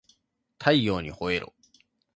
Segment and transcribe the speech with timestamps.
[0.57, 1.53] 太陽にほえろ